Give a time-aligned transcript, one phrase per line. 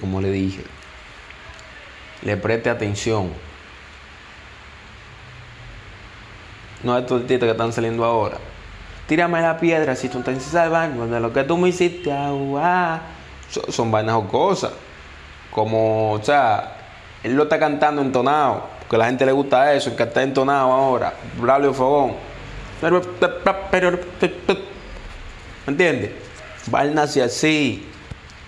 [0.00, 0.62] Como le dije,
[2.22, 3.30] le preste atención.
[6.82, 8.38] No a estos títulos que están saliendo ahora.
[9.06, 13.00] Tírame la piedra si tú en baño de lo que tú me hiciste agua.
[13.50, 14.72] Son, son vainas o cosas.
[15.50, 16.76] Como, o sea,
[17.22, 18.64] él lo está cantando entonado.
[18.80, 21.14] Porque a la gente le gusta eso, el que está entonado ahora.
[21.40, 22.12] Braulio Fogón.
[25.66, 26.12] ¿Me entiendes?
[26.66, 27.88] Vainas así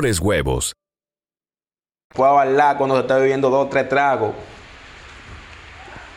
[0.00, 0.72] mejores huevos.
[2.14, 4.32] Puedo bailar cuando se está bebiendo dos o tres tragos.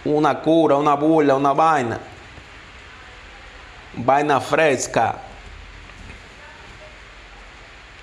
[0.06, 2.00] Una cura, una burla, una vaina.
[3.96, 5.16] Vaina fresca.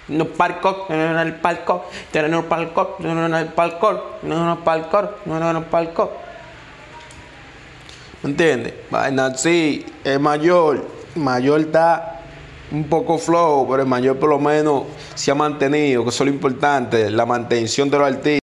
[0.09, 4.49] No palco, no en el palco, no el palco, no en el palco, no en
[4.51, 6.12] el palco, no en el palco.
[8.23, 8.75] ¿Me entiendes?
[8.91, 12.19] Vaina así, es mayor, mayor está
[12.72, 16.28] un poco flow, pero el mayor por lo menos se ha mantenido, que eso es
[16.28, 18.40] lo importante, la mantención de los artistas.